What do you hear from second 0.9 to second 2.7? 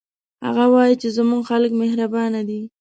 چې زموږ خلک مهربانه دي